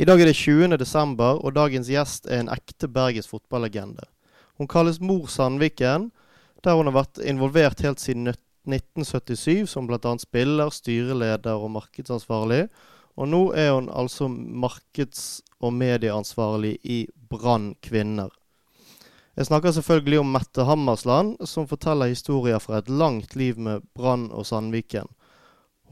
[0.00, 0.78] I dag er det 20.
[0.80, 4.06] desember, og dagens gjest er en ekte Bergens fotballegende.
[4.56, 6.06] Hun kalles Mor Sandviken,
[6.64, 10.14] der hun har vært involvert helt siden 1977 som bl.a.
[10.22, 12.62] spiller, styreleder og markedsansvarlig.
[13.20, 18.32] Og nå er hun altså markeds- og medieansvarlig i Brann Kvinner.
[19.36, 24.30] Jeg snakker selvfølgelig om Mette Hammersland, som forteller historier fra et langt liv med Brann
[24.32, 25.12] og Sandviken.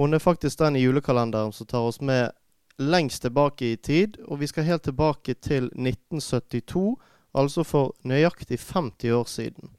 [0.01, 2.33] Hun er faktisk den i julekalenderen som tar oss med
[2.79, 6.97] lengst tilbake i tid, og vi skal helt tilbake til 1972,
[7.35, 9.71] altså for nøyaktig 50 år siden.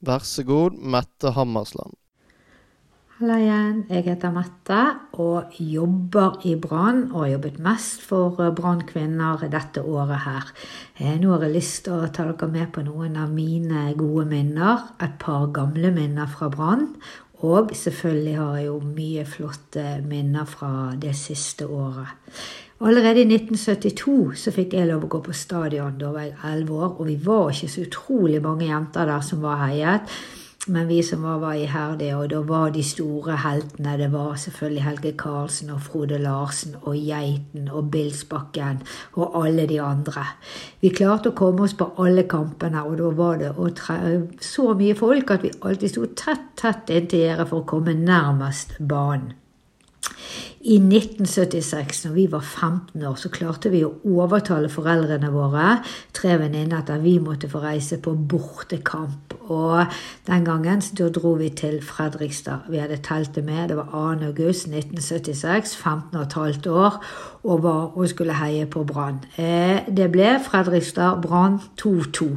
[0.00, 1.94] Vær så god, Mette Hammersland.
[3.18, 3.78] Halla igjen.
[3.90, 4.82] Jeg heter Mette
[5.18, 7.08] og jobber i Brann.
[7.10, 10.52] Og har jobbet mest for Brannkvinner dette året her.
[11.00, 14.28] Eh, nå har jeg lyst til å ta dere med på noen av mine gode
[14.30, 14.86] minner.
[15.02, 16.92] Et par gamle minner fra Brann.
[17.46, 22.16] Og selvfølgelig har jeg jo mye flotte minner fra det siste året.
[22.78, 25.96] Allerede i 1972 så fikk jeg lov å gå på stadion.
[25.98, 29.42] Da var jeg elleve år, og vi var ikke så utrolig mange jenter der som
[29.42, 30.18] var heiet.
[30.68, 34.84] Men vi som var, var iherdige, og da var de store heltene Det var selvfølgelig
[34.84, 38.82] Helge Karlsen og Frode Larsen og Geiten og Bilsbakken
[39.16, 40.26] og alle de andre.
[40.80, 43.52] Vi klarte å komme oss på alle kampene, og da var det
[44.44, 48.76] så mye folk at vi alltid sto tett, tett inntil gjerdet for å komme nærmest
[48.78, 49.32] banen.
[50.68, 55.78] I 1976, når vi var 15 år, så klarte vi å overtale foreldrene våre,
[56.12, 59.37] tre venninner, at vi måtte få reise på bortekamp.
[59.48, 59.84] Og
[60.26, 62.68] den gangen da dro vi til Fredrikstad.
[62.68, 63.68] Vi hadde teltet med.
[63.68, 64.26] Det var 2.
[64.28, 67.04] august 1976, 15 15,5 år,
[67.44, 69.20] og, var, og skulle heie på Brann.
[69.38, 72.28] Eh, det ble Fredrikstad Brann 2-2.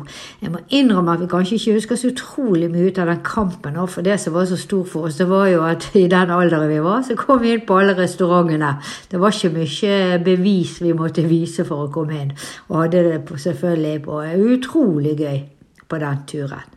[0.42, 3.80] Jeg må innrømme at vi kanskje ikke husker så utrolig mye ut av den kampen,
[3.88, 6.70] for det som var så stor for oss, det var jo at i den alderen
[6.70, 8.76] vi var, så kom vi inn på alle restaurantene.
[9.12, 12.36] Det var ikke mye bevis vi måtte vise for å komme inn,
[12.70, 15.42] og hadde det selvfølgelig på utrolig gøy
[15.90, 16.70] på den turen.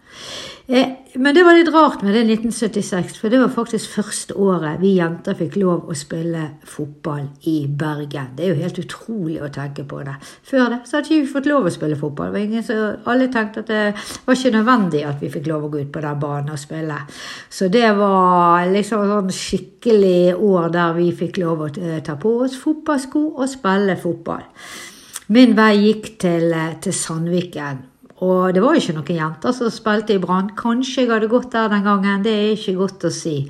[0.66, 4.80] Eh, men det var litt rart med det 1976, for det var faktisk første året
[4.80, 8.30] vi jenter fikk lov å spille fotball i Bergen.
[8.34, 10.16] Det er jo helt utrolig å tenke på det.
[10.48, 12.40] Før det så hadde ikke vi fått lov å spille fotball.
[12.40, 13.84] Alle tenkte at det
[14.24, 16.98] var ikke nødvendig at vi fikk lov å gå ut på den banen og spille.
[17.52, 22.38] Så det var liksom sånn skikkelig år der vi fikk lov å eh, ta på
[22.48, 24.48] oss fotballsko og spille fotball.
[25.36, 27.90] Min vei gikk til, eh, til Sandviken
[28.22, 30.52] og det var jo ikke noen jenter som spilte i Brann.
[30.58, 33.40] Kanskje jeg hadde gått der den gangen, det er ikke godt å si.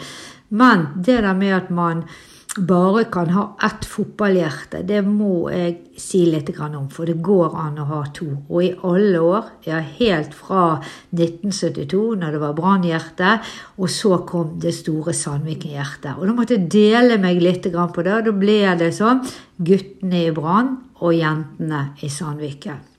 [0.55, 2.07] Men det der med at man
[2.55, 6.87] bare kan ha ett fotballhjerte, det må jeg si litt om.
[6.89, 8.29] For det går an å ha to.
[8.49, 10.79] Og i alle år, ja helt fra
[11.11, 13.35] 1972, når det var Brannhjerte,
[13.77, 16.15] og så kom det store Sandviken-hjertet.
[16.15, 18.15] Og da måtte jeg dele meg litt på det.
[18.15, 19.25] og Da ble det sånn
[19.59, 22.94] guttene i Brann og jentene i Sandviken.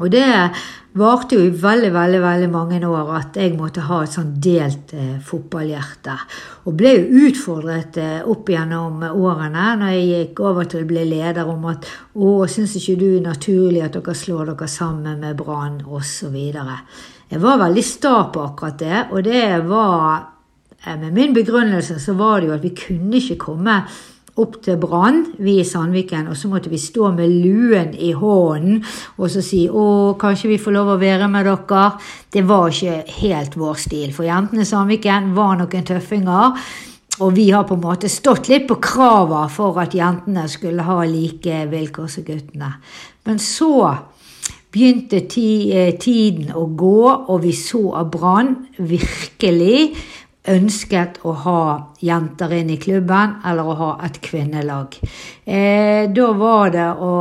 [0.00, 0.26] Og det
[0.98, 4.94] varte jo i veldig veldig, veldig mange år at jeg måtte ha et sånn delt
[4.96, 6.16] eh, fotballhjerte.
[6.66, 11.04] Og ble jo utfordret eh, opp gjennom årene når jeg gikk over til å bli
[11.12, 15.38] leder om at å, syns ikke du er naturlig at dere slår dere sammen med
[15.38, 16.36] Brann osv.
[17.30, 20.16] Jeg var veldig sta på akkurat det, og det var
[20.80, 23.82] eh, Med min begrunnelse så var det jo at vi kunne ikke komme
[24.38, 28.84] opp til Brann, vi i Sandviken, og så måtte vi stå med luen i hånden
[29.16, 31.98] og så si 'Å, kanskje vi får lov å være med dere'.
[32.30, 36.56] Det var ikke helt vår stil, for jentene i Sandviken var noen tøffinger.
[37.20, 41.04] Og vi har på en måte stått litt på krava for at jentene skulle ha
[41.04, 42.72] like vilkår som guttene.
[43.26, 43.98] Men så
[44.72, 49.90] begynte eh, tiden å gå, og vi så at Brann virkelig
[50.50, 51.62] ønsket å ha
[52.02, 55.00] jenter inn i klubben, eller å ha et kvinnelag.
[55.44, 57.12] Eh, da var det å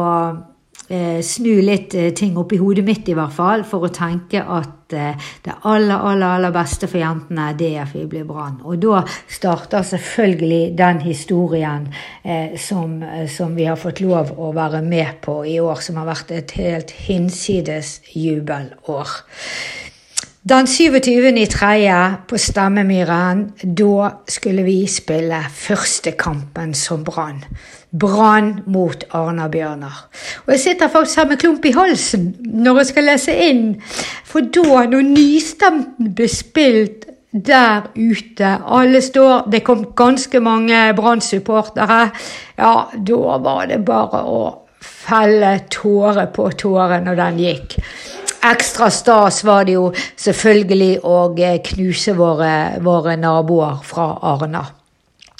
[0.90, 4.42] eh, snu litt eh, ting opp i hodet mitt, i hvert fall, for å tenke
[4.42, 8.60] at eh, det aller, aller, aller beste for jentene, det er for blir Brann.
[8.66, 11.90] Og da starter selvfølgelig den historien
[12.24, 16.02] eh, som, eh, som, vi har fått lov å være med på i år, som
[16.02, 19.20] har vært et helt hinsides jubelår.
[20.50, 22.16] Den 27.3.
[22.28, 27.44] på Stemmemyren, da skulle vi spille første kampen som Brann.
[27.94, 30.00] Brann mot Arna-Bjørnar.
[30.48, 33.62] Og jeg sitter faktisk her med klump i halsen når jeg skal lese inn.
[34.26, 42.10] For da, når nystemten ble spilt der ute, alle står Det kom ganske mange Brann-supportere.
[42.58, 44.42] Ja, da var det bare å
[44.82, 47.78] felle tåre på tåre når den gikk.
[48.46, 54.64] Ekstra stas var det jo selvfølgelig å eh, knuse våre, våre naboer fra Arna.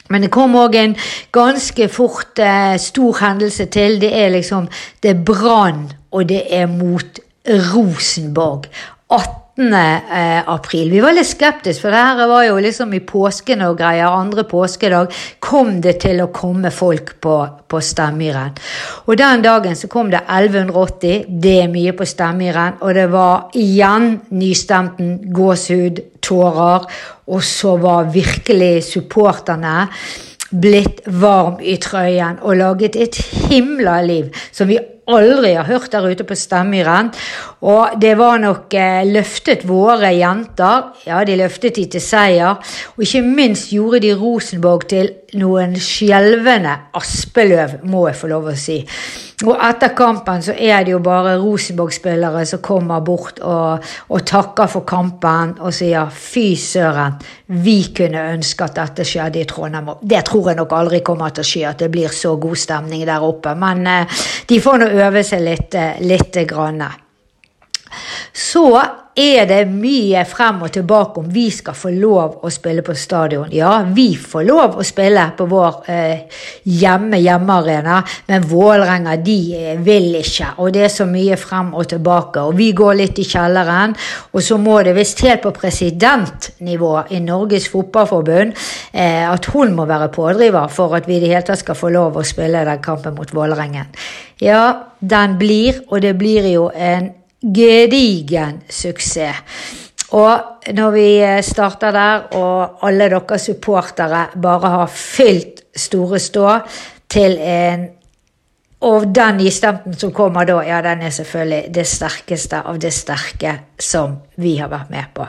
[0.10, 0.96] Men det kom òg en
[1.32, 4.00] ganske fort eh, stor hendelse til.
[4.02, 4.68] Det er liksom
[5.04, 8.68] Det er Brann, og det er mot Rosenborg.
[9.10, 9.39] 18.
[9.60, 10.90] Eh, april.
[10.90, 14.08] Vi var litt skeptiske, for det her var jo liksom i påsken og greier.
[14.08, 15.12] Andre påskedag
[15.44, 17.36] kom det til å komme folk på,
[17.68, 18.56] på Stemmerenn.
[19.04, 21.26] Og den dagen så kom det 1180.
[21.28, 22.80] Det er mye på Stemmerenn.
[22.80, 26.88] Og det var igjen nystemten, gåsehud, tårer.
[27.28, 29.90] Og så var virkelig supporterne
[30.56, 33.20] blitt varm i trøyen og laget et
[33.50, 34.80] himla liv som vi
[35.16, 37.12] aldri har hørt der ute på Stemmyren.
[37.66, 40.92] Og det var nok eh, løftet våre jenter.
[41.08, 42.60] Ja, de løftet de til seier.
[42.96, 48.58] Og ikke minst gjorde de Rosenborg til noen skjelvende aspeløv, må jeg få lov å
[48.58, 48.82] si.
[49.48, 54.68] Og etter kampen så er det jo bare Rosenborg-spillere som kommer bort og, og, takker
[54.68, 57.16] for kampen og sier fy søren,
[57.64, 59.94] vi kunne ønske at dette skjedde i Trondheim.
[60.04, 63.06] Det tror jeg nok aldri kommer til å skje, at det blir så god stemning
[63.08, 63.56] der oppe.
[63.56, 65.78] Men eh, de får nå øve seg litt.
[65.80, 66.84] Eh, litt grann.
[68.36, 68.66] Så
[69.16, 73.50] er det mye frem og tilbake om vi skal få lov å spille på stadion.
[73.52, 76.40] Ja, vi får lov å spille på vår eh,
[76.70, 80.54] hjemme hjemmearena, men Vålerenga de eh, vil ikke.
[80.64, 82.46] Og det er så mye frem og tilbake.
[82.48, 83.96] Og vi går litt i kjelleren.
[84.34, 88.56] Og så må det visst helt på presidentnivå i Norges Fotballforbund
[88.94, 91.92] eh, at hun må være pådriver for at vi i det hele tatt skal få
[91.94, 93.92] lov å spille den kampen mot Vålerengen.
[94.40, 97.12] Ja, den blir, og det blir jo en
[97.42, 99.44] gedigen suksess.
[100.18, 106.60] Og når vi eh, starter der, og alle dere supportere bare har fylt Store Stå
[107.10, 107.90] til en
[108.80, 113.58] Og den nystemten som kommer da, ja, den er selvfølgelig det sterkeste av det sterke
[113.76, 115.26] som vi har vært med på.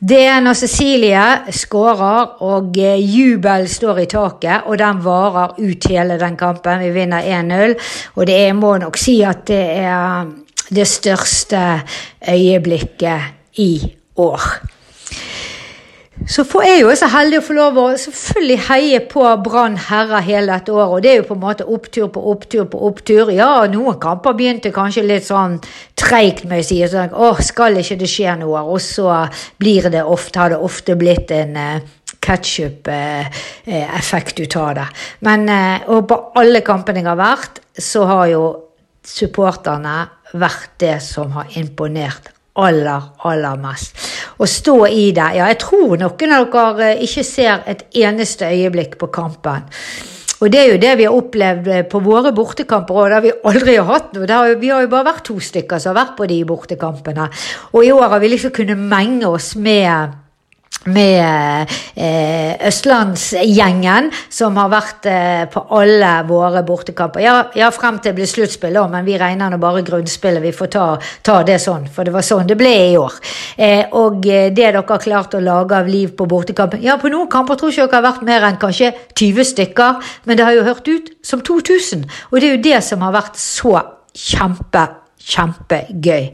[0.00, 1.22] Det er når Cecilie
[1.56, 6.84] skårer og eh, jubel står i taket, og den varer ut hele den kampen.
[6.84, 7.74] Vi vinner 1-0,
[8.16, 10.28] og det er, må nok si at det er
[10.70, 11.82] det største
[12.28, 13.72] øyeblikket i
[14.16, 14.50] år.
[16.28, 20.20] Så får jeg jo så heldig å få lov å selvfølgelig heie på Brann herrer
[20.26, 20.92] hele dette året.
[20.92, 23.24] Og det er jo på en måte opptur på opptur på opptur.
[23.32, 25.60] Ja, noen kamper begynte kanskje litt sånn
[25.96, 28.60] treigt må jeg si sånn, åh, skal ikke det skje noe?
[28.68, 29.08] Og så
[29.60, 31.80] blir det ofte, har det ofte blitt en uh,
[32.20, 34.88] ketsjup-effekt ut av det.
[35.24, 38.42] Men uh, og på alle kampene jeg har vært, så har jo
[39.06, 40.02] supporterne
[40.32, 42.30] vært det som har imponert
[42.60, 43.98] aller, aller mest.
[44.40, 48.48] Å stå i det Ja, jeg tror noen av dere eh, ikke ser et eneste
[48.50, 49.68] øyeblikk på kampen.
[50.40, 53.34] Og det er jo det vi har opplevd eh, på våre bortekamper òg, har vi
[53.50, 54.40] aldri hatt noe.
[54.56, 57.28] vi har jo bare vært to stykker som har vært på de bortekampene.
[57.72, 60.16] Og i år har vi liksom kunnet menge oss med
[60.88, 67.20] med eh, Østlandsgjengen, som har vært eh, på alle våre bortekamper.
[67.24, 70.42] Ja, ja frem til det blir sluttspill, men vi regner nå bare grunnspillet.
[70.42, 70.86] Vi får ta,
[71.26, 73.18] ta, det sånn, for det var sånn det ble i år.
[73.60, 77.12] Eh, og eh, det dere har klart å lage av liv på bortekampen Ja, på
[77.12, 80.56] noen kamper tror ikke dere har vært mer enn kanskje 20 stykker, men det har
[80.56, 82.06] jo hørt ut som 2000.
[82.30, 83.76] Og det er jo det som har vært så
[84.16, 84.86] kjempe,
[85.20, 86.30] kjempegøy.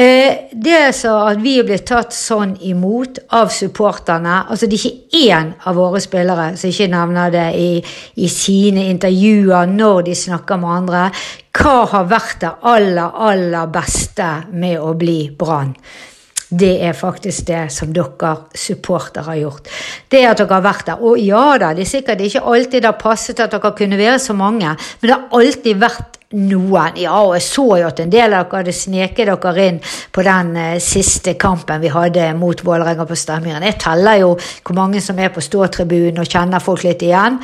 [0.00, 4.84] Eh, det så at vi er blitt tatt sånn imot av supporterne altså Det er
[4.86, 7.72] ikke én av våre spillere som ikke nevner det i,
[8.22, 11.02] i, sine intervjuer når de snakker med andre.
[11.52, 15.74] Hva har vært det aller, aller beste med å bli Brann?
[16.48, 19.68] Det er faktisk det som dere supportere har gjort.
[20.08, 21.04] Det at dere har vært der.
[21.04, 24.18] Og ja da, det er sikkert ikke alltid det har passet at dere kunne være
[24.22, 26.94] så mange, men det har alltid vært noen.
[27.00, 29.80] Ja, og jeg så jo at en del av dere hadde sneket dere inn
[30.14, 33.66] på den eh, siste kampen vi hadde mot Vålerenga på Stemmyren.
[33.66, 37.40] Jeg teller jo hvor mange som er på ståtribunen og kjenner folk litt igjen.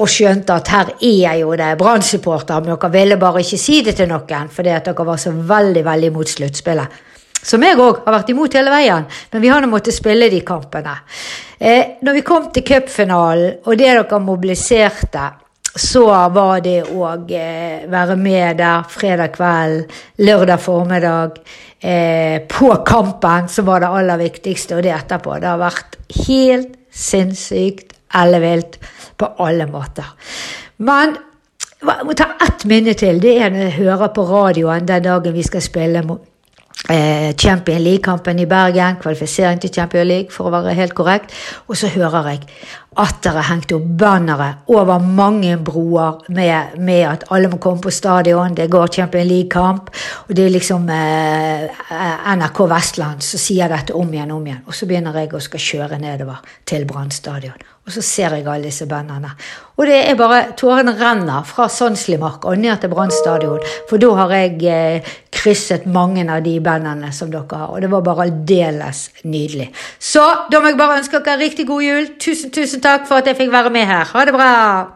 [0.00, 3.98] Og skjønte at her er jo det Brann-supporter, men dere ville bare ikke si det
[3.98, 7.02] til noen fordi at dere var så veldig, veldig imot sluttspillet.
[7.42, 10.44] Som jeg òg har vært imot hele veien, men vi har nå måttet spille de
[10.46, 10.94] kampene.
[11.58, 15.26] Eh, når vi kom til cupfinalen, og det dere mobiliserte
[15.74, 21.38] så var det å eh, være med der fredag kveld, lørdag formiddag,
[21.80, 25.38] eh, på kampen, som var det aller viktigste, og det etterpå.
[25.40, 28.76] Det har vært helt sinnssykt ellevilt
[29.16, 30.12] på alle måter.
[30.84, 31.16] Men
[31.82, 33.20] jeg må ta ett minne til.
[33.22, 36.04] Det er når jeg hører på radioen den dagen vi skal spille
[36.92, 41.32] eh, Champion League-kampen i Bergen, kvalifisering til Champion League, for å være helt korrekt.
[41.66, 42.44] Og så hører jeg
[43.00, 47.92] at dere hengte opp bannere over mange broer med, med, at alle må komme på
[47.94, 49.90] stadion, det går Champion League-kamp,
[50.28, 51.82] og det er liksom eh,
[52.36, 54.64] NRK Vestland som sier dette om igjen om igjen.
[54.66, 57.68] Og så begynner jeg å skal kjøre nedover til Brann stadion.
[57.82, 59.32] Og så ser jeg alle disse bannerne.
[59.80, 63.64] Og det er bare Tårene renner fra Sandslimark og ned til Brann stadion.
[63.90, 67.72] For da har jeg eh, krysset mange av de bandene som dere har.
[67.72, 69.72] Og det var bare aldeles nydelig.
[69.98, 70.22] Så
[70.52, 72.06] da må jeg bare ønske dere riktig god jul.
[72.22, 74.04] Tusen, Tusen, takk for at jeg fikk være med her.
[74.14, 74.88] Ha det bra!